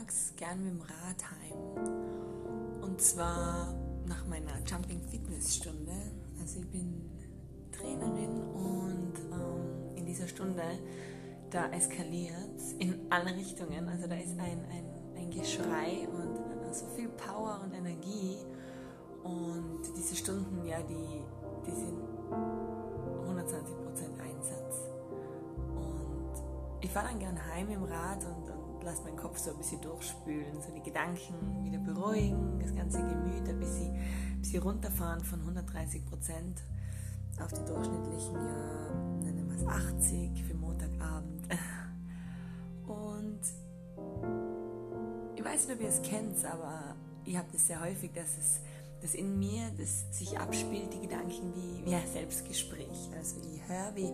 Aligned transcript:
nachmittags 0.00 0.32
gern 0.36 0.64
mit 0.64 0.72
dem 0.72 0.80
Rad 0.80 1.24
heim. 1.30 2.82
Und 2.82 3.00
zwar 3.00 3.74
nach 4.06 4.26
meiner 4.26 4.58
Jumping 4.66 5.00
Fitness 5.10 5.56
Stunde. 5.56 5.92
Also 6.40 6.60
ich 6.60 6.68
bin 6.68 7.10
Trainerin 7.72 8.42
und 8.54 9.12
ähm, 9.32 9.96
in 9.96 10.06
dieser 10.06 10.26
Stunde, 10.26 10.62
da 11.50 11.68
eskaliert 11.70 12.34
in 12.78 13.06
alle 13.10 13.34
Richtungen. 13.34 13.88
Also 13.88 14.06
da 14.06 14.16
ist 14.16 14.38
ein, 14.38 14.64
ein, 14.70 14.84
ein 15.16 15.30
Geschrei 15.30 16.08
und 16.08 16.74
so 16.74 16.86
viel 16.96 17.08
Power 17.08 17.60
und 17.64 17.74
Energie. 17.74 18.38
Und 19.22 19.82
diese 19.96 20.16
Stunden, 20.16 20.66
ja, 20.66 20.80
die, 20.80 21.22
die 21.66 21.74
sind 21.74 21.98
120% 22.30 23.66
Einsatz. 24.18 24.76
Und 25.76 26.32
ich 26.80 26.90
fahre 26.90 27.08
dann 27.08 27.18
gern 27.18 27.38
heim 27.52 27.68
im 27.70 27.84
Rad 27.84 28.24
und, 28.24 28.39
und 28.80 28.86
lasse 28.86 29.02
meinen 29.02 29.16
Kopf 29.16 29.38
so 29.38 29.50
ein 29.50 29.58
bisschen 29.58 29.80
durchspülen, 29.82 30.60
so 30.62 30.72
die 30.72 30.82
Gedanken 30.82 31.64
wieder 31.64 31.78
beruhigen, 31.78 32.58
das 32.60 32.74
ganze 32.74 32.98
Gemüt 32.98 33.46
ein 33.48 33.60
bisschen, 33.60 33.94
ein 33.94 34.40
bisschen 34.40 34.62
runterfahren 34.62 35.22
von 35.22 35.40
130 35.40 36.06
Prozent 36.06 36.62
auf 37.42 37.52
die 37.52 37.64
durchschnittlichen, 37.64 38.34
ja, 38.34 38.94
nennen 39.22 39.48
wir 39.48 39.56
es 39.56 39.66
80 39.66 40.44
für 40.44 40.54
Montagabend. 40.54 41.46
Und 42.86 43.40
ich 45.36 45.44
weiß 45.44 45.68
nicht, 45.68 45.76
ob 45.76 45.82
ihr 45.82 45.88
es 45.88 46.02
kennt, 46.02 46.44
aber 46.44 46.96
ich 47.24 47.36
habe 47.36 47.48
das 47.52 47.66
sehr 47.66 47.80
häufig, 47.80 48.12
dass 48.12 48.36
es 48.38 48.60
dass 49.02 49.14
in 49.14 49.38
mir 49.38 49.62
das 49.78 50.04
sich 50.10 50.38
abspielt, 50.38 50.92
die 50.92 51.00
Gedanken 51.00 51.54
wie, 51.54 51.86
wie 51.86 51.94
ein 51.94 52.06
Selbstgespräch. 52.06 53.08
Also 53.16 53.36
ich 53.40 53.66
höre, 53.66 53.96
wie, 53.96 54.12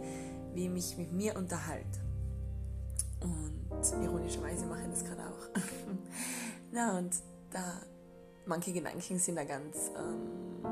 wie 0.54 0.66
ich 0.66 0.70
mich 0.70 0.96
mit 0.96 1.12
mir 1.12 1.36
unterhalte. 1.36 2.05
Und 3.20 4.02
ironischerweise 4.02 4.66
mache 4.66 4.82
ich 4.82 4.90
das 4.90 5.04
gerade 5.04 5.22
auch. 5.22 5.60
Na, 6.72 6.98
und 6.98 7.14
da, 7.50 7.80
manche 8.46 8.72
Gedanken 8.72 9.18
sind 9.18 9.36
da 9.36 9.44
ganz 9.44 9.90
ähm, 9.96 10.64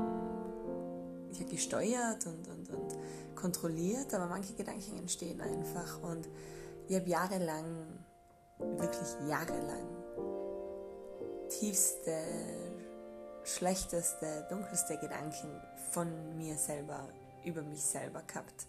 ja, 1.31 1.45
gesteuert 1.45 2.25
und, 2.25 2.47
und, 2.47 2.69
und 2.69 2.95
kontrolliert, 3.35 4.13
aber 4.13 4.27
manche 4.27 4.53
Gedanken 4.53 4.97
entstehen 4.97 5.41
einfach. 5.41 6.01
Und 6.01 6.27
ich 6.87 6.95
habe 6.95 7.09
jahrelang, 7.09 7.87
wirklich 8.59 9.07
jahrelang, 9.27 9.87
tiefste 11.49 12.13
schlechteste, 13.45 14.45
dunkelste 14.49 14.97
Gedanken 14.97 15.49
von 15.91 16.35
mir 16.37 16.57
selber, 16.57 17.07
über 17.45 17.61
mich 17.61 17.81
selber 17.81 18.21
gehabt. 18.25 18.67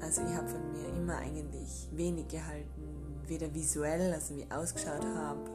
Also 0.00 0.22
ich 0.22 0.34
habe 0.34 0.48
von 0.48 0.72
mir 0.72 0.88
immer 0.88 1.16
eigentlich 1.16 1.88
wenig 1.92 2.28
gehalten, 2.28 3.22
weder 3.26 3.52
visuell, 3.54 4.12
also 4.12 4.36
wie 4.36 4.42
ich 4.42 4.52
ausgeschaut 4.52 5.04
habe. 5.04 5.50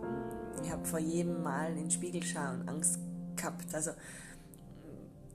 Ich 0.64 0.72
habe 0.72 0.86
vor 0.86 1.00
jedem 1.00 1.44
Mal 1.44 1.72
in 1.72 1.84
den 1.84 1.92
Spiegel 1.92 2.23
schauen 2.23 2.67
Angst 2.67 3.00
gehabt. 3.36 3.73
Also 3.73 3.92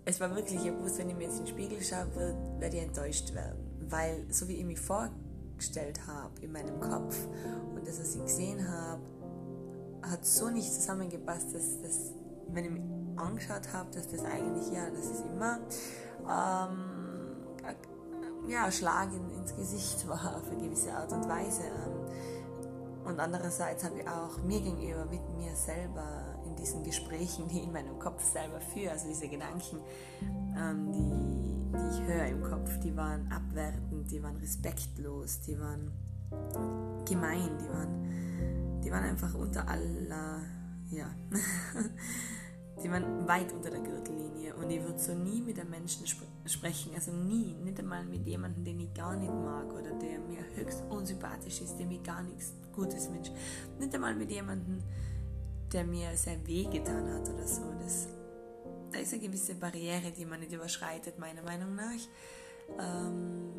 es 0.05 0.21
war 0.21 0.35
wirklich, 0.35 0.65
ich 0.65 0.73
wusste, 0.75 1.01
wenn 1.01 1.11
ich 1.11 1.17
mir 1.17 1.25
jetzt 1.25 1.39
in 1.39 1.47
den 1.47 1.55
Spiegel 1.55 1.83
schaue, 1.83 2.37
werde 2.59 2.77
ich 2.77 2.83
enttäuscht 2.83 3.35
werden. 3.35 3.59
Weil 3.89 4.27
so 4.31 4.49
wie 4.49 4.57
ich 4.57 4.65
mich 4.65 4.81
vorgestellt 4.81 6.07
habe 6.07 6.41
in 6.41 6.53
meinem 6.53 6.81
Kopf 6.81 7.17
und 7.75 7.87
das, 7.87 8.01
was 8.01 8.15
ich 8.17 8.23
gesehen 8.23 8.69
habe, 8.69 9.03
hat 10.03 10.27
so 10.27 10.51
nicht 10.51 10.71
zusammengepasst, 10.73 11.55
dass 11.55 11.81
das 11.81 12.13
wenn 12.55 12.65
ich 12.65 12.71
mich 12.71 12.83
angeschaut 13.17 13.73
habe, 13.73 13.91
dass 13.93 14.09
das 14.09 14.25
eigentlich, 14.25 14.73
ja, 14.73 14.89
das 14.91 15.07
ist 15.07 15.25
immer 15.33 15.61
ähm, 16.29 16.95
ja, 18.49 18.65
ein 18.65 18.73
Schlag 18.73 19.09
in, 19.13 19.31
ins 19.39 19.55
Gesicht 19.55 20.07
war 20.09 20.37
auf 20.37 20.51
eine 20.51 20.63
gewisse 20.63 20.93
Art 20.93 21.13
und 21.13 21.29
Weise. 21.29 21.63
Ähm, 21.63 23.05
und 23.05 23.21
andererseits 23.21 23.85
habe 23.85 24.01
ich 24.01 24.09
auch 24.09 24.43
mir 24.45 24.61
gegenüber 24.61 25.05
mit 25.07 25.21
mir 25.37 25.55
selber 25.55 26.39
in 26.47 26.57
diesen 26.57 26.83
Gesprächen, 26.83 27.49
die 27.49 27.59
ich 27.59 27.65
in 27.65 27.73
meinem 27.73 27.99
Kopf 27.99 28.23
selber 28.25 28.61
führe, 28.61 28.93
also 28.93 29.09
diese 29.09 29.29
Gedanken, 29.29 29.79
ähm, 30.57 30.91
die, 30.91 31.79
die 31.79 31.95
ich 31.95 32.09
höre 32.09 32.27
im 32.27 32.43
Kopf, 32.43 32.79
die 32.81 32.97
waren 32.97 33.31
abwertend, 33.31 34.11
die 34.11 34.23
waren 34.23 34.37
respektlos, 34.37 35.41
die 35.41 35.59
waren 35.59 35.93
gemein, 37.07 37.51
die 37.61 37.69
waren, 37.69 38.81
die 38.83 38.91
waren 38.91 39.05
einfach 39.05 39.35
unter 39.35 39.69
aller, 39.69 40.41
ja, 40.91 41.07
die 42.83 42.91
waren 42.91 43.27
weit 43.29 43.53
unter 43.53 43.71
der 43.71 43.81
Gürtellinie 43.81 44.55
und 44.55 44.71
ich 44.71 44.83
würde 44.83 44.99
so 44.99 45.15
nie 45.15 45.41
mit 45.41 45.59
einem 45.59 45.71
Menschen 45.71 46.05
sp 46.09 46.27
sprechen, 46.47 46.93
also 46.95 47.13
nie, 47.13 47.55
nicht 47.65 47.79
einmal 47.79 48.05
mit 48.05 48.27
jemandem, 48.27 48.65
den 48.65 48.81
ich 48.81 48.93
gar 48.93 49.17
nicht 49.17 49.33
mag 49.33 49.73
oder 49.73 49.93
der 49.93 50.19
mir 50.21 50.45
höchst 50.55 50.83
unsympathisch 50.91 51.63
ist, 51.63 51.79
dem 51.79 51.91
ich 51.91 52.03
gar 52.03 52.23
nichts 52.23 52.53
Gutes 52.75 53.11
wünsche. 53.11 53.33
Nicht 53.79 53.95
einmal 53.95 54.15
mit 54.15 54.31
jemandem, 54.31 54.83
der 55.73 55.85
mir 55.85 56.17
sehr 56.17 56.45
weh 56.47 56.65
getan 56.65 57.13
hat 57.15 57.29
oder 57.29 57.47
so. 57.47 57.63
Das, 57.81 58.09
da 58.93 58.99
ist 58.99 59.13
eine 59.15 59.23
gewisse 59.23 59.55
Barriere, 59.55 60.11
die 60.11 60.27
man 60.27 60.41
nicht 60.41 60.53
überschreitet, 60.53 61.19
meiner 61.19 61.43
Meinung 61.43 61.75
nach. 61.75 62.01
Ähm, 62.79 63.55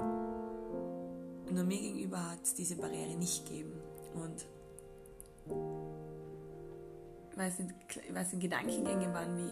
nur 1.52 1.64
mir 1.64 1.80
gegenüber 1.80 2.32
hat 2.32 2.44
es 2.44 2.54
diese 2.54 2.76
Barriere 2.76 3.16
nicht 3.16 3.46
gegeben. 3.46 3.74
Und 4.14 4.46
es, 7.38 7.60
weil 8.14 8.24
es 8.24 8.34
in 8.34 8.40
Gedankengänge 8.40 9.14
waren, 9.14 9.38
wie 9.38 9.52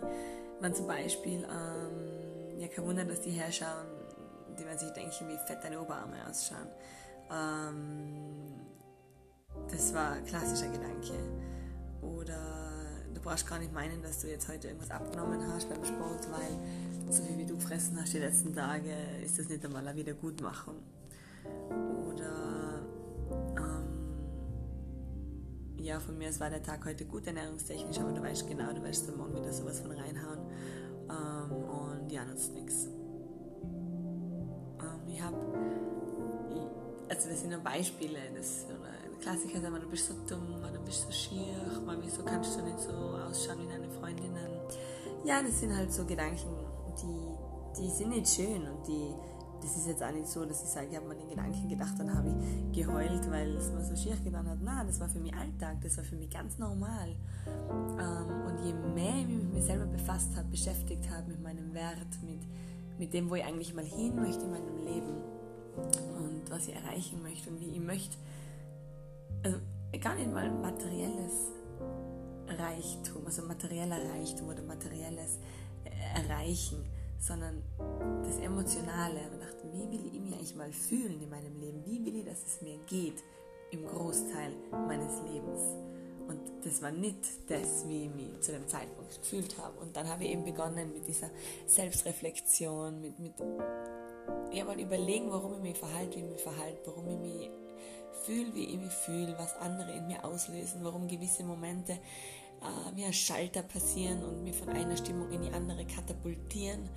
man 0.62 0.74
zum 0.74 0.88
Beispiel, 0.88 1.44
ähm, 1.44 2.60
ja 2.60 2.68
kein 2.68 2.86
Wunder, 2.86 3.06
dass 3.06 3.22
die 3.22 3.32
herschauen, 3.32 3.88
die 4.58 4.64
man 4.64 4.78
sich 4.78 4.90
denken, 4.92 5.28
wie 5.28 5.38
fett 5.48 5.64
deine 5.64 5.82
Oberarme 5.82 6.16
ausschauen. 6.28 6.68
Ähm, 7.32 8.54
das 9.70 9.94
war 9.94 10.14
ein 10.14 10.26
klassischer 10.26 10.70
Gedanke. 10.70 11.14
Oder 12.02 12.40
du 13.14 13.22
brauchst 13.22 13.48
gar 13.48 13.60
nicht 13.60 13.74
meinen, 13.74 14.02
dass 14.02 14.22
du 14.22 14.28
jetzt 14.28 14.48
heute 14.50 14.68
irgendwas 14.68 14.92
abgenommen 14.92 15.46
hast 15.54 15.70
beim 15.70 15.84
Sport, 15.84 16.28
weil 16.32 17.12
so 17.12 17.24
viel 17.24 17.38
wie 17.38 17.46
du 17.46 17.56
gefressen 17.56 18.00
hast 18.00 18.14
die 18.14 18.20
letzten 18.20 18.56
Tage, 18.56 18.94
ist 19.24 19.40
das 19.40 19.50
nicht 19.50 19.64
einmal 19.66 19.88
eine 19.88 19.98
Wiedergutmachung. 19.98 20.76
Ja, 25.84 26.00
von 26.00 26.18
mir, 26.18 26.30
es 26.30 26.40
war 26.40 26.50
der 26.50 26.64
Tag 26.64 26.86
heute 26.86 27.06
gut 27.06 27.28
ernährungstechnisch, 27.28 28.00
aber 28.00 28.14
du 28.14 28.24
weißt 28.24 28.48
genau, 28.48 28.72
du 28.72 28.82
wirst 28.84 29.10
am 29.10 29.18
Morgen 29.18 29.36
wieder 29.36 29.52
sowas 29.52 29.82
von 29.82 29.92
reinhauen. 29.92 30.40
Ähm, 31.10 31.52
und 31.52 32.12
ja, 32.12 32.24
nutzt 32.24 32.54
nichts. 32.54 32.88
Ähm, 34.80 35.08
ich 35.08 35.22
habe, 35.22 35.38
also 37.10 37.30
das 37.30 37.42
sind 37.42 37.50
nur 37.52 37.60
Beispiele, 37.60 38.18
das 38.36 38.66
oder 38.70 38.94
Klassiker 39.20 39.60
sagen, 39.60 39.76
du 39.82 39.90
bist 39.90 40.08
so 40.08 40.14
dumm, 40.28 40.62
du 40.74 40.80
bist 40.86 41.02
so 41.02 41.12
schier, 41.12 41.54
wieso 42.02 42.24
kannst 42.24 42.58
du 42.58 42.64
nicht 42.64 42.80
so 42.80 42.92
ausschauen 42.92 43.60
wie 43.60 43.68
deine 43.68 43.90
Freundinnen? 43.90 44.60
Ja, 45.26 45.42
das 45.44 45.60
sind 45.60 45.76
halt 45.76 45.92
so 45.92 46.06
Gedanken, 46.06 46.50
die, 47.02 47.82
die 47.82 47.90
sind 47.90 48.10
nicht 48.10 48.28
schön 48.28 48.68
und 48.68 48.88
die 48.88 49.14
das 49.63 49.78
ist 49.78 49.88
jetzt 49.88 50.03
auch 50.03 50.12
nicht 50.12 50.28
so, 50.28 50.46
dass 50.46 50.62
ich 50.62 50.69
sage, 50.69 50.88
ich 50.91 50.96
habe 50.96 51.07
mir 51.07 51.16
den 51.16 51.29
Gedanken 51.29 51.69
gedacht, 51.69 51.94
dann 51.97 52.13
habe 52.13 52.29
ich 52.29 52.84
geheult, 52.84 53.31
weil 53.31 53.56
es 53.56 53.72
mir 53.72 53.84
so 53.84 53.96
schier 53.96 54.18
getan 54.18 54.47
hat. 54.50 54.62
Nein, 54.62 54.85
das 54.88 55.00
war 55.00 55.07
für 55.07 55.19
mich 55.19 55.34
Alltag, 55.34 55.78
das 55.81 55.97
war 55.97 56.03
für 56.03 56.18
mich 56.18 56.29
ganz 56.29 56.57
normal. 56.59 57.16
Ähm, 57.47 58.47
und 58.47 58.66
je 58.66 58.74
mehr 58.94 59.16
ich 59.22 59.28
mich 59.28 59.38
mit 59.38 59.53
mir 59.53 59.62
selber 59.62 59.85
befasst 59.85 60.35
habe, 60.35 60.47
beschäftigt 60.50 61.09
habe, 61.09 61.31
mit 61.31 61.41
meinem 61.41 61.74
Wert, 61.74 62.22
mit, 62.25 62.41
mit 63.00 63.13
dem, 63.13 63.29
wo 63.29 63.35
ich 63.35 63.44
eigentlich 63.46 63.74
mal 63.74 63.85
hin 63.85 64.16
möchte 64.16 64.44
in 64.44 64.51
meinem 64.51 64.78
Leben 64.85 65.16
und 66.18 66.41
was 66.50 66.68
ich 66.68 66.75
erreichen 66.75 67.22
möchte 67.24 67.50
und 67.50 67.59
wie 67.62 67.69
ich 67.69 67.80
möchte, 67.80 68.18
also 69.44 69.57
gar 70.01 70.16
nicht 70.16 70.31
mal 70.31 70.51
materielles 70.51 71.51
Reichtum, 72.47 73.25
also 73.25 73.44
materieller 73.44 73.97
Reichtum 74.12 74.50
oder 74.50 74.62
materielles 74.63 75.40
Erreichen, 76.16 76.84
sondern 77.25 77.64
das 78.24 78.38
Emotionale. 78.38 79.22
Und 79.31 79.42
dachte, 79.42 79.72
wie 79.72 79.90
will 79.92 80.06
ich 80.08 80.20
mich 80.20 80.34
eigentlich 80.34 80.56
mal 80.56 80.72
fühlen 80.72 81.22
in 81.22 81.30
meinem 81.30 81.60
Leben? 81.60 81.84
Wie 81.86 82.06
will 82.06 82.18
ich, 82.18 82.25
dass 82.25 82.46
es 82.46 82.62
mir 82.62 82.78
geht 82.88 83.24
im 83.72 83.86
Großteil 83.86 84.54
meines 84.88 85.22
Lebens? 85.22 85.62
Und 86.28 86.40
das 86.64 86.81
war 86.81 86.92
nicht 86.92 87.18
das, 87.50 87.88
wie 87.88 88.06
ich 88.06 88.14
mich 88.14 88.42
zu 88.42 88.52
dem 88.52 88.68
Zeitpunkt 88.68 89.22
gefühlt 89.22 89.58
habe. 89.58 89.80
Und 89.80 89.96
dann 89.96 90.08
habe 90.08 90.24
ich 90.24 90.31
eben 90.31 90.44
begonnen 90.44 90.94
mit 90.94 91.08
dieser 91.08 91.30
Selbstreflexion, 91.68 93.02
mit, 93.02 93.20
mit 93.20 93.34
ja, 94.52 94.64
mal 94.64 94.80
überlegen, 94.80 95.31
warum 95.31 95.54
ich 95.56 95.62
mich 95.62 95.78
verhalte, 95.78 96.18
wie 96.18 96.22
ich 96.22 96.31
mich 96.31 96.42
verhalte, 96.42 96.81
warum 96.86 97.10
ich 97.10 97.18
mich 97.18 97.50
fühle, 98.24 98.54
wie 98.54 98.66
ich 98.66 98.78
mich 98.78 98.94
fühle, 98.94 99.36
was 99.38 99.56
andere 99.58 99.92
in 99.98 100.08
mir 100.08 100.24
auslösen, 100.24 100.80
warum 100.84 101.08
gewisse 101.08 101.44
Momente 101.44 101.94
äh, 102.64 102.96
wie 102.96 103.04
ein 103.04 103.14
Schalter 103.14 103.64
passieren 103.64 104.24
und 104.24 104.44
mich 104.44 104.56
von 104.56 104.69
einer 104.69 104.96
Stimmung 104.96 105.30
in 105.31 105.42
die 105.42 105.52
andere 105.52 105.86
katapultieren 105.86 106.90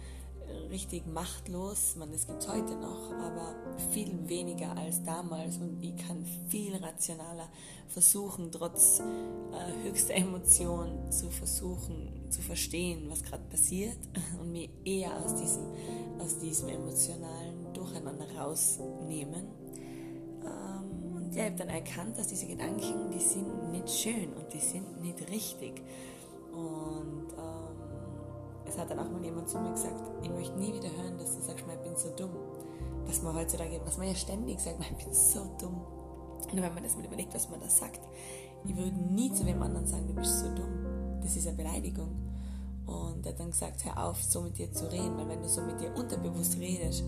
richtig 0.70 1.06
machtlos. 1.06 1.96
Man, 1.96 2.12
das 2.12 2.26
gibt 2.26 2.43
es 2.43 2.48
heute 2.48 2.75
noch, 2.76 3.12
aber 3.12 3.54
viel 3.93 4.28
weniger 4.28 4.76
als 4.76 5.02
damals 5.04 5.56
und 5.58 5.82
ich 5.82 5.96
kann 5.96 6.25
viel 6.48 6.76
rationaler 6.76 7.48
versuchen, 7.88 8.50
trotz 8.50 9.00
äh, 9.00 9.88
höchster 9.88 10.14
Emotion 10.14 11.10
zu 11.10 11.31
versuchen 11.31 12.16
zu 12.31 12.43
verstehen, 12.43 13.06
was 13.08 13.22
gerade 13.22 13.43
passiert 13.44 13.98
und 14.40 14.52
mir 14.52 14.69
eher 14.84 15.10
aus 15.25 15.37
diesem, 15.37 15.64
aus 16.19 16.38
diesem 16.38 16.69
emotionalen 16.69 17.72
Durcheinander 17.72 18.26
rausnehmen. 18.37 19.46
Ähm, 20.43 21.16
und 21.16 21.34
ja, 21.34 21.44
ich 21.44 21.50
habe 21.50 21.56
dann 21.56 21.69
erkannt, 21.69 22.19
dass 22.19 22.28
diese 22.28 22.46
Gedanken, 22.46 23.10
die 23.12 23.20
sind 23.20 23.72
nicht 23.72 23.90
schön 23.90 24.32
und 24.34 24.52
die 24.52 24.60
sind 24.60 25.00
nicht 25.02 25.20
richtig. 25.31 25.82
Und 26.52 27.28
ähm, 27.32 27.65
es 28.68 28.78
hat 28.78 28.90
dann 28.90 28.98
auch 28.98 29.10
mal 29.10 29.22
jemand 29.24 29.48
zu 29.48 29.58
mir 29.58 29.72
gesagt, 29.72 30.02
ich 30.22 30.30
möchte 30.30 30.58
nie 30.58 30.72
wieder 30.72 30.90
hören, 30.90 31.18
dass 31.18 31.36
du 31.36 31.42
sagst, 31.42 31.64
ich 31.68 31.82
bin 31.82 31.96
so 31.96 32.10
dumm. 32.16 32.30
Was 33.06 33.22
man 33.22 33.34
heutzutage, 33.34 33.80
was 33.84 33.98
man 33.98 34.08
ja 34.08 34.14
ständig 34.14 34.60
sagt, 34.60 34.80
ich 34.80 35.04
bin 35.04 35.12
so 35.12 35.40
dumm. 35.60 35.80
Und 36.50 36.62
wenn 36.62 36.74
man 36.74 36.82
das 36.82 36.96
mal 36.96 37.04
überlegt, 37.04 37.34
was 37.34 37.48
man 37.48 37.60
da 37.60 37.68
sagt, 37.68 38.00
ich 38.64 38.76
würde 38.76 38.96
nie 38.96 39.32
zu 39.32 39.46
wem 39.46 39.62
anderen 39.62 39.86
sagen, 39.86 40.06
du 40.06 40.14
bist 40.14 40.40
so 40.40 40.46
dumm. 40.54 41.20
Das 41.20 41.36
ist 41.36 41.46
eine 41.46 41.56
Beleidigung. 41.56 42.08
Und 42.86 43.26
er 43.26 43.32
hat 43.32 43.40
dann 43.40 43.50
gesagt, 43.50 43.84
hör 43.84 44.04
auf, 44.04 44.22
so 44.22 44.40
mit 44.42 44.58
dir 44.58 44.72
zu 44.72 44.90
reden, 44.90 45.16
weil 45.16 45.28
wenn 45.28 45.42
du 45.42 45.48
so 45.48 45.60
mit 45.62 45.80
dir 45.80 45.94
unterbewusst 45.94 46.58
redest, 46.58 47.04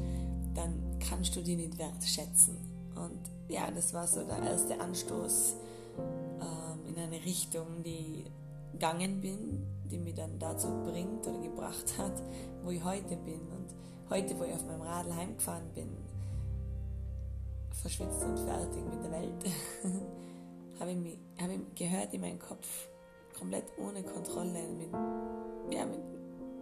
dann 0.54 0.98
kannst 0.98 1.36
du 1.36 1.40
die 1.40 1.56
nicht 1.56 1.78
wertschätzen. 1.78 2.56
Und 2.94 3.20
ja, 3.48 3.70
das 3.70 3.94
war 3.94 4.06
so 4.06 4.24
der 4.24 4.42
erste 4.42 4.80
Anstoß 4.80 5.56
ähm, 5.98 6.94
in 6.94 7.00
eine 7.00 7.24
Richtung, 7.24 7.82
die 7.84 8.24
gegangen 8.72 9.20
bin, 9.20 9.66
die 9.90 9.98
mich 9.98 10.14
dann 10.14 10.38
dazu 10.38 10.68
bringt 10.84 11.26
oder 11.26 11.38
gebracht 11.40 11.98
hat, 11.98 12.22
wo 12.62 12.70
ich 12.70 12.82
heute 12.84 13.16
bin. 13.16 13.40
Und 13.40 13.74
heute, 14.10 14.38
wo 14.38 14.44
ich 14.44 14.52
auf 14.52 14.64
meinem 14.66 14.82
Radl 14.82 15.14
heimgefahren 15.14 15.68
bin, 15.74 15.88
verschwitzt 17.70 18.24
und 18.24 18.38
fertig 18.38 18.84
mit 18.84 19.02
der 19.04 19.12
Welt, 19.12 19.44
habe 20.80 20.90
ich, 20.90 21.18
hab 21.40 21.50
ich 21.50 21.74
gehört 21.74 22.14
in 22.14 22.20
meinem 22.20 22.38
Kopf, 22.38 22.88
komplett 23.38 23.64
ohne 23.78 24.02
Kontrolle, 24.02 24.62
mit, 24.76 24.92
ja, 25.72 25.86
mit, 25.86 26.00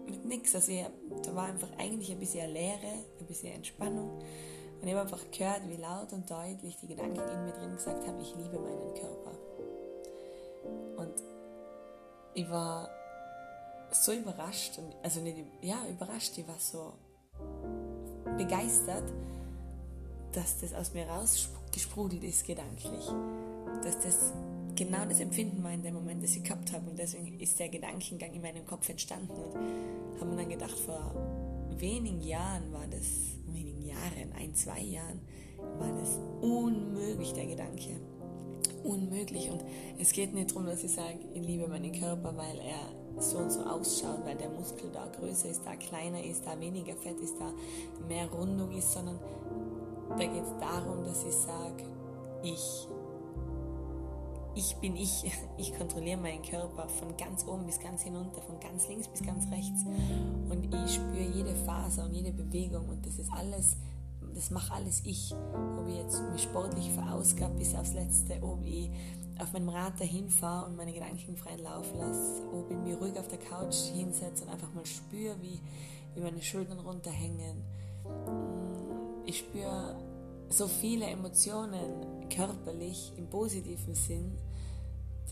mit 0.09 0.25
nichts. 0.25 0.55
Also 0.55 0.73
ich, 0.73 0.85
da 1.23 1.35
war 1.35 1.47
einfach 1.47 1.71
eigentlich 1.79 2.11
ein 2.11 2.19
bisschen 2.19 2.51
Leere, 2.51 3.05
ein 3.19 3.27
bisschen 3.27 3.55
Entspannung. 3.55 4.19
Und 4.81 4.87
ich 4.87 4.95
habe 4.95 5.03
einfach 5.03 5.31
gehört, 5.31 5.63
wie 5.69 5.77
laut 5.77 6.13
und 6.13 6.31
deutlich 6.31 6.77
die 6.77 6.89
Gedanken 6.89 7.19
in 7.19 7.45
mir 7.47 7.53
drin 7.53 7.73
gesagt 7.73 8.07
haben, 8.07 8.21
ich 8.21 8.35
liebe 8.37 8.59
meinen 8.59 8.95
Körper. 8.95 9.33
Und 10.99 11.23
ich 12.35 12.51
war 12.51 12.91
so 13.91 14.13
überrascht, 14.13 14.79
also 15.03 15.21
nicht, 15.21 15.39
ja, 15.63 15.87
überrascht, 15.89 16.37
ich 16.39 16.47
war 16.47 16.59
so 16.59 16.93
begeistert, 18.37 19.13
dass 20.33 20.61
das 20.61 20.75
aus 20.75 20.93
mir 20.93 21.07
rausgesprudelt 21.07 22.23
ist 22.23 22.47
gedanklich. 22.47 23.05
Dass 23.83 23.99
das 24.01 24.33
genau 24.75 25.05
das 25.09 25.21
Empfinden 25.21 25.63
war 25.63 25.73
in 25.73 25.83
dem 25.83 25.95
Moment, 25.95 26.23
das 26.23 26.37
ich 26.37 26.45
gehabt 26.45 26.73
habe. 26.73 26.91
Und 26.91 26.99
deswegen 26.99 27.41
ist 27.41 27.59
der 27.59 27.69
Gedankengang 27.69 28.33
in 28.33 28.43
meinem 28.43 28.67
Kopf 28.67 28.89
entstanden. 28.89 29.33
Und 29.33 30.21
haben 30.21 30.31
wir 30.31 30.37
dann 30.37 30.49
gedacht, 30.49 30.79
vor 30.79 31.15
wenigen 31.79 32.23
Jahren 32.23 32.73
war 32.73 32.87
das, 32.87 33.07
wenigen 33.47 33.87
Jahren, 33.87 34.33
ein, 34.37 34.55
zwei 34.55 34.81
Jahren, 34.81 35.21
war 35.79 35.93
das 35.99 36.19
unmöglich, 36.43 37.33
der 37.33 37.47
Gedanke. 37.47 38.01
Unmöglich. 38.85 39.51
Und 39.51 39.65
es 39.99 40.13
geht 40.13 40.35
nicht 40.35 40.51
darum, 40.51 40.67
dass 40.67 40.85
ich 40.85 40.93
sage, 40.93 41.19
ich 41.35 41.43
liebe 41.43 41.67
meinen 41.67 41.93
Körper, 41.93 42.37
weil 42.37 42.59
er 42.59 43.06
so 43.19 43.39
und 43.39 43.51
so 43.51 43.61
ausschaut, 43.63 44.25
weil 44.25 44.37
der 44.37 44.51
Muskel 44.51 44.91
da 44.93 45.07
größer 45.07 45.49
ist, 45.49 45.63
da 45.65 45.75
kleiner 45.77 46.23
ist, 46.23 46.47
da 46.47 46.59
weniger 46.61 46.95
Fett 46.97 47.19
ist, 47.21 47.35
da 47.39 47.53
mehr 48.07 48.31
Rundung 48.31 48.71
ist, 48.73 48.93
sondern 48.93 49.19
da 50.11 50.25
geht 50.25 50.45
es 50.45 50.55
darum, 50.61 51.05
dass 51.05 51.25
ich 51.25 51.35
sage, 51.35 51.85
ich 52.43 52.89
ich 54.57 54.75
bin 54.77 54.97
ich. 54.97 55.31
Ich 55.59 55.75
kontrolliere 55.75 56.19
meinen 56.21 56.43
Körper 56.43 56.87
von 56.87 57.17
ganz 57.17 57.47
oben 57.47 57.65
bis 57.65 57.81
ganz 57.81 58.03
hinunter, 58.03 58.43
von 58.43 58.61
ganz 58.61 58.89
links 58.89 59.09
bis 59.09 59.23
ganz 59.23 59.51
rechts. 59.51 59.85
Und 60.51 60.65
ich 60.65 60.95
spüre 60.95 61.23
jede 61.35 61.55
Faser 61.55 62.05
und 62.05 62.13
jede 62.13 62.31
Bewegung 62.31 62.87
und 62.91 63.07
das 63.07 63.19
ist 63.19 63.33
alles, 63.33 63.79
das 64.35 64.51
mache 64.51 64.75
alles 64.75 65.01
ich. 65.05 65.35
Ob 65.79 65.89
ich 65.89 65.97
jetzt 65.97 66.21
mich 66.31 66.43
sportlich 66.43 66.91
verausgab 66.91 67.57
bis 67.57 67.75
aufs 67.75 67.95
Letzte, 67.95 68.43
ob 68.43 68.63
ich 68.67 68.91
auf 69.41 69.53
meinem 69.53 69.69
Rad 69.69 70.01
dahin 70.01 70.29
fahre 70.29 70.67
und 70.67 70.77
meine 70.77 70.93
Gedanken 70.93 71.37
freien 71.37 71.63
Lauf 71.63 71.87
lasse, 71.95 72.43
ob 72.53 72.71
ich 72.71 72.77
mich 72.77 73.01
ruhig 73.01 73.19
auf 73.19 73.29
der 73.29 73.39
Couch 73.39 73.77
hinsetze 73.95 74.45
und 74.45 74.51
einfach 74.51 74.73
mal 74.75 74.87
spüre, 74.87 75.37
wie, 75.41 75.61
wie 76.15 76.21
meine 76.21 76.43
Schultern 76.43 76.79
runterhängen. 76.79 77.63
Ich 79.25 79.39
spüre 79.39 79.97
so 80.49 80.69
viele 80.69 81.07
Emotionen 81.07 82.29
körperlich 82.29 83.13
im 83.17 83.29
positiven 83.29 83.95
Sinn 83.95 84.39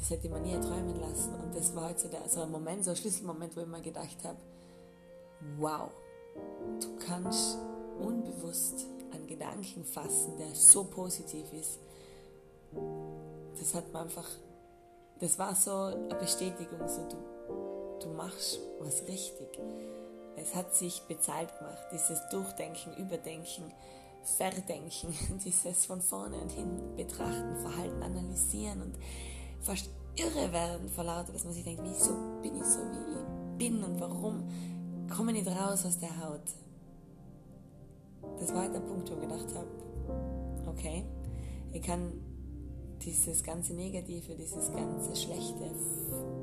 das 0.04 0.10
hätte 0.10 0.28
man 0.28 0.42
nie 0.42 0.60
träumen 0.60 1.00
lassen. 1.00 1.34
Und 1.34 1.56
das 1.56 1.74
war 1.74 1.90
der, 1.94 2.28
so 2.28 2.42
ein 2.42 2.50
Moment, 2.50 2.84
so 2.84 2.90
ein 2.90 2.96
Schlüsselmoment, 2.96 3.56
wo 3.56 3.62
ich 3.62 3.66
mir 3.66 3.80
gedacht 3.80 4.18
habe, 4.22 4.36
wow, 5.58 5.90
du 6.78 6.88
kannst 7.06 7.56
unbewusst 7.98 8.86
einen 9.12 9.26
Gedanken 9.26 9.82
fassen, 9.82 10.36
der 10.38 10.54
so 10.54 10.84
positiv 10.84 11.50
ist. 11.54 11.78
Das 13.58 13.74
hat 13.74 13.92
man 13.92 14.04
einfach, 14.04 14.28
das 15.20 15.38
war 15.38 15.54
so 15.54 15.72
eine 15.72 16.14
Bestätigung, 16.14 16.86
so 16.88 17.08
du, 17.08 18.04
du 18.04 18.08
machst 18.14 18.60
was 18.80 19.02
richtig. 19.06 19.58
Es 20.36 20.54
hat 20.54 20.74
sich 20.74 21.02
bezahlt 21.02 21.56
gemacht, 21.58 21.86
dieses 21.92 22.20
Durchdenken, 22.30 22.96
Überdenken, 22.96 23.72
Verdenken, 24.24 25.14
dieses 25.44 25.86
von 25.86 26.00
vorne 26.00 26.36
und 26.38 26.50
hin 26.50 26.96
betrachten, 26.96 27.56
Verhalten 27.56 28.02
analysieren 28.02 28.82
und 28.82 28.98
fast 29.60 29.90
irre 30.16 30.52
werden 30.52 30.88
vor 30.88 31.04
lauter, 31.04 31.32
dass 31.32 31.44
man 31.44 31.52
sich 31.52 31.64
denkt, 31.64 31.82
wieso 31.84 32.14
bin 32.42 32.56
ich 32.56 32.64
so, 32.64 32.80
wie 32.80 33.12
ich 33.12 33.58
bin 33.58 33.82
und 33.82 34.00
warum 34.00 34.48
komme 35.14 35.32
ich 35.32 35.44
nicht 35.44 35.56
raus 35.56 35.84
aus 35.84 35.98
der 35.98 36.20
Haut. 36.20 36.42
Das 38.40 38.52
war 38.52 38.62
halt 38.62 38.74
der 38.74 38.80
Punkt, 38.80 39.10
wo 39.10 39.14
ich 39.14 39.20
gedacht 39.20 39.54
habe, 39.54 39.68
okay, 40.66 41.04
ich 41.72 41.82
kann 41.82 42.12
dieses 43.04 43.42
ganze 43.42 43.74
Negative, 43.74 44.34
dieses 44.34 44.72
ganze 44.72 45.14
Schlechte 45.14 45.70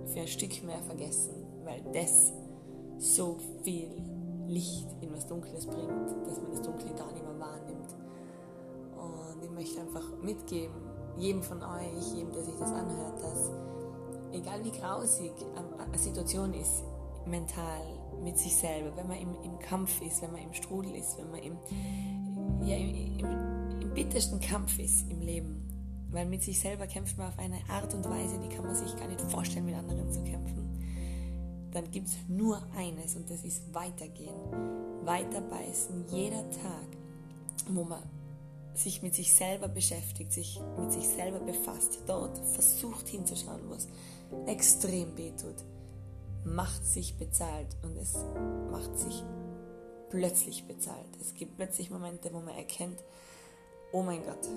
für 0.06 0.22
ein 0.22 0.28
Stück 0.28 0.64
mehr 0.64 0.82
vergessen, 0.84 1.34
weil 1.64 1.82
das 1.94 2.34
so 2.98 3.38
viel 3.64 3.90
Licht 4.48 4.88
in 5.02 5.12
was 5.14 5.28
Dunkles 5.28 5.66
bringt, 5.66 6.12
dass 6.26 6.42
man 6.42 6.52
das 6.52 6.62
Dunkle 6.62 6.94
gar 6.94 7.12
nicht 7.12 7.24
mehr 7.24 7.40
wahrnimmt. 7.40 7.96
Und 8.96 9.44
ich 9.44 9.52
möchte 9.52 9.82
einfach 9.82 10.06
mitgeben, 10.22 10.76
jedem 11.18 11.42
von 11.42 11.62
euch, 11.64 12.14
jedem, 12.14 12.32
der 12.32 12.44
sich 12.44 12.56
das 12.60 12.72
anhört, 12.72 13.22
dass 13.22 13.52
egal 14.32 14.64
wie 14.64 14.72
grausig 14.72 15.32
eine 15.78 15.98
Situation 15.98 16.54
ist, 16.54 16.84
mental, 17.26 17.82
mit 18.24 18.38
sich 18.38 18.56
selber, 18.56 18.96
wenn 18.98 19.08
man 19.08 19.18
im, 19.18 19.30
im 19.44 19.60
Kampf 19.60 20.02
ist, 20.02 20.22
wenn 20.22 20.32
man 20.32 20.42
im 20.42 20.54
Strudel 20.54 20.96
ist, 20.96 21.18
wenn 21.18 21.32
man 21.32 21.40
im, 21.40 21.58
ja, 22.64 22.76
im, 22.76 23.20
im, 23.20 23.82
im 23.82 23.94
bittersten 23.94 24.40
Kampf 24.40 24.78
ist 24.80 25.10
im 25.10 25.22
Leben. 25.22 25.71
Weil 26.12 26.26
mit 26.26 26.44
sich 26.44 26.60
selber 26.60 26.88
kämpft 26.88 27.18
man 27.18 27.30
auf 27.30 27.40
eine 27.40 27.60
Art 27.70 27.94
und 27.94 28.08
Weise, 28.10 28.38
die 28.40 28.54
kann 28.54 28.66
man 28.66 28.76
sich 28.76 28.96
gar 28.98 29.08
nicht 29.08 29.22
vorstellen, 29.22 29.66
mit 29.66 29.76
anderen 29.76 30.12
zu 30.12 30.22
kämpfen. 30.24 31.70
Dann 31.72 31.90
gibt 31.90 32.10
es 32.10 32.16
nur 32.28 32.62
eines 32.76 33.16
und 33.16 33.30
das 33.30 33.44
ist 33.44 33.74
weitergehen. 33.74 34.36
Weiterbeißen, 35.06 36.06
jeder 36.10 36.50
Tag, 36.52 36.88
wo 37.70 37.84
man 37.84 38.04
sich 38.74 39.02
mit 39.02 39.16
sich 39.16 39.34
selber 39.34 39.68
beschäftigt, 39.68 40.32
sich 40.34 40.60
mit 40.78 40.92
sich 40.92 41.08
selber 41.08 41.40
befasst, 41.40 42.00
dort 42.08 42.38
versucht 42.38 43.08
hinzuschauen, 43.08 43.62
wo 43.70 43.74
es 43.74 43.88
extrem 44.48 45.18
wehtut, 45.18 45.64
macht 46.44 46.86
sich 46.86 47.18
bezahlt 47.18 47.76
und 47.84 47.98
es 47.98 48.16
macht 48.70 48.98
sich 48.98 49.24
plötzlich 50.10 50.66
bezahlt. 50.68 51.18
Es 51.20 51.34
gibt 51.34 51.58
plötzlich 51.58 51.90
Momente, 51.90 52.34
wo 52.34 52.40
man 52.40 52.56
erkennt, 52.56 53.04
oh 53.92 54.04
mein 54.04 54.24
Gott, 54.24 54.48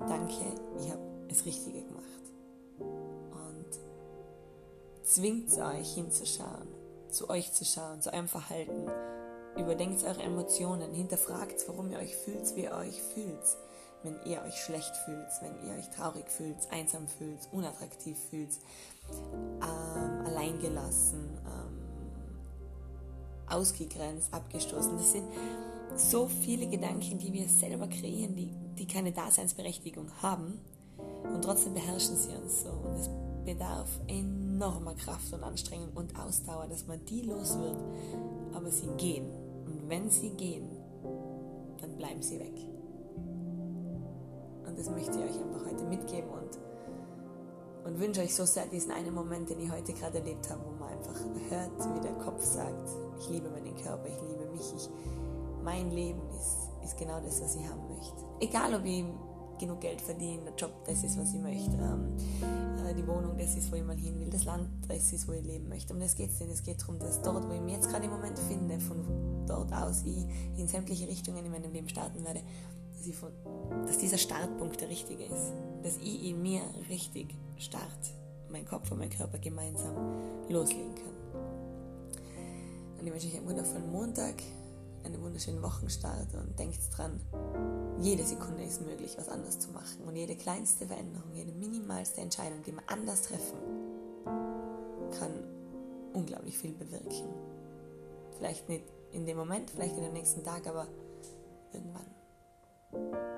danke, 0.00 0.44
ich 0.78 0.90
habe 0.90 1.02
es 1.28 1.44
Richtige 1.44 1.82
gemacht. 1.82 2.04
Und 2.78 3.80
zwingt 5.02 5.56
euch 5.58 5.94
hinzuschauen, 5.94 6.68
zu 7.08 7.30
euch 7.30 7.52
zu 7.52 7.64
schauen, 7.64 8.00
zu 8.00 8.12
eurem 8.12 8.28
Verhalten, 8.28 8.90
Überdenkt 9.56 10.02
eure 10.02 10.22
Emotionen, 10.22 10.92
hinterfragt, 10.92 11.64
warum 11.68 11.90
ihr 11.90 11.98
euch 11.98 12.16
fühlt, 12.16 12.56
wie 12.56 12.64
ihr 12.64 12.72
euch 12.72 13.00
fühlt. 13.00 13.56
Wenn 14.02 14.16
ihr 14.24 14.42
euch 14.42 14.56
schlecht 14.56 14.94
fühlt, 15.04 15.28
wenn 15.40 15.68
ihr 15.68 15.78
euch 15.78 15.88
traurig 15.90 16.28
fühlt, 16.28 16.56
einsam 16.70 17.06
fühlt, 17.06 17.38
unattraktiv 17.52 18.18
fühlt, 18.30 18.50
ähm, 19.62 20.26
alleingelassen, 20.26 21.38
ähm, 21.46 21.80
ausgegrenzt, 23.48 24.34
abgestoßen. 24.34 24.96
Das 24.98 25.12
sind 25.12 25.24
so 25.96 26.28
viele 26.28 26.66
Gedanken, 26.68 27.18
die 27.18 27.32
wir 27.32 27.48
selber 27.48 27.86
kreieren, 27.86 28.34
die, 28.34 28.50
die 28.78 28.86
keine 28.86 29.12
Daseinsberechtigung 29.12 30.10
haben 30.22 30.60
und 31.32 31.42
trotzdem 31.42 31.74
beherrschen 31.74 32.16
sie 32.16 32.34
uns 32.34 32.62
so. 32.62 32.70
Und 32.70 32.94
es 32.94 33.10
bedarf 33.44 34.00
enormer 34.08 34.94
Kraft 34.94 35.32
und 35.32 35.42
Anstrengung 35.42 35.90
und 35.94 36.18
Ausdauer, 36.18 36.66
dass 36.66 36.86
man 36.86 37.04
die 37.04 37.22
los 37.22 37.58
wird, 37.58 37.76
aber 38.54 38.70
sie 38.70 38.88
gehen 38.96 39.26
wenn 39.88 40.10
sie 40.10 40.30
gehen, 40.30 40.68
dann 41.80 41.96
bleiben 41.96 42.22
sie 42.22 42.38
weg. 42.38 42.54
Und 44.66 44.78
das 44.78 44.90
möchte 44.90 45.18
ich 45.18 45.24
euch 45.24 45.40
einfach 45.40 45.66
heute 45.70 45.84
mitgeben 45.84 46.30
und, 46.30 47.86
und 47.86 48.00
wünsche 48.00 48.22
euch 48.22 48.34
so 48.34 48.44
sehr 48.44 48.66
diesen 48.66 48.92
einen 48.92 49.14
Moment, 49.14 49.50
den 49.50 49.60
ich 49.60 49.70
heute 49.70 49.92
gerade 49.92 50.18
erlebt 50.18 50.48
habe, 50.50 50.62
wo 50.64 50.72
man 50.72 50.88
einfach 50.90 51.20
hört, 51.50 51.96
wie 51.96 52.00
der 52.00 52.14
Kopf 52.14 52.42
sagt, 52.42 52.90
ich 53.20 53.28
liebe 53.28 53.50
meinen 53.50 53.76
Körper, 53.76 54.06
ich 54.06 54.20
liebe 54.28 54.50
mich, 54.50 54.72
ich, 54.74 54.88
mein 55.64 55.90
Leben 55.90 56.20
ist, 56.38 56.70
ist 56.84 56.96
genau 56.98 57.20
das, 57.20 57.40
was 57.42 57.56
ich 57.56 57.66
haben 57.66 57.88
möchte. 57.88 58.22
Egal, 58.40 58.74
ob 58.74 58.84
ich 58.84 59.04
genug 59.58 59.80
Geld 59.80 60.00
verdiene, 60.00 60.42
der 60.42 60.54
Job, 60.54 60.84
das 60.84 61.02
ist, 61.02 61.18
was 61.18 61.32
ich 61.32 61.40
möchte, 61.40 61.72
ähm, 61.72 62.16
äh, 62.86 62.94
die 62.94 63.06
Wohnung, 63.06 63.36
das 63.38 63.56
ist, 63.56 63.70
wo 63.72 63.76
ich 63.76 63.84
mal 63.84 63.96
hin 63.96 64.18
will, 64.20 64.28
das 64.28 64.44
Land, 64.44 64.68
das 64.88 65.12
ist, 65.12 65.26
wo 65.26 65.32
ich 65.32 65.42
leben 65.42 65.68
möchte. 65.68 65.94
Um 65.94 66.00
das 66.00 66.14
geht 66.14 66.30
es 66.30 66.40
nicht. 66.40 66.52
Es 66.52 66.62
geht 66.62 66.80
darum, 66.82 66.98
dass 66.98 67.22
dort, 67.22 67.48
wo 67.48 67.52
ich 67.52 67.60
mich 67.60 67.74
jetzt 67.74 67.88
gerade 67.88 68.04
im 68.04 68.10
Moment 68.10 68.38
finde, 68.38 68.78
von 68.80 69.46
dort 69.46 69.72
aus 69.72 70.02
ich 70.04 70.26
in 70.58 70.68
sämtliche 70.68 71.08
Richtungen 71.08 71.44
in 71.44 71.50
meinem 71.50 71.72
Leben 71.72 71.88
starten 71.88 72.24
werde, 72.24 72.40
dass, 72.96 73.16
von, 73.16 73.30
dass 73.86 73.98
dieser 73.98 74.18
Startpunkt 74.18 74.80
der 74.80 74.88
richtige 74.88 75.24
ist. 75.24 75.52
Dass 75.82 75.96
ich 75.98 76.24
in 76.24 76.42
mir 76.42 76.62
richtig 76.88 77.34
start, 77.56 77.82
mein 78.50 78.64
Kopf 78.64 78.90
und 78.90 78.98
mein 78.98 79.10
Körper 79.10 79.38
gemeinsam 79.38 79.94
loslegen 80.48 80.94
kann. 80.94 81.14
Und 82.98 83.06
ich 83.06 83.12
wünsche 83.12 83.26
euch 83.28 83.36
einen 83.36 83.46
wundervollen 83.46 83.90
Montag 83.92 84.42
einen 85.04 85.22
wunderschönen 85.22 85.62
Wochenstart 85.62 86.34
und 86.34 86.58
denkt 86.58 86.80
dran, 86.96 87.20
jede 88.00 88.24
Sekunde 88.24 88.62
ist 88.64 88.80
möglich, 88.80 89.14
was 89.16 89.28
anders 89.28 89.58
zu 89.58 89.70
machen. 89.70 90.04
Und 90.06 90.16
jede 90.16 90.36
kleinste 90.36 90.86
Veränderung, 90.86 91.32
jede 91.32 91.52
minimalste 91.52 92.20
Entscheidung, 92.20 92.62
die 92.66 92.72
wir 92.72 92.82
anders 92.86 93.22
treffen, 93.22 93.58
kann 95.18 95.32
unglaublich 96.12 96.58
viel 96.58 96.72
bewirken. 96.72 97.28
Vielleicht 98.36 98.68
nicht 98.68 98.84
in 99.12 99.26
dem 99.26 99.36
Moment, 99.36 99.70
vielleicht 99.70 99.96
in 99.96 100.04
dem 100.04 100.12
nächsten 100.12 100.42
Tag, 100.42 100.66
aber 100.66 100.88
irgendwann. 101.72 103.33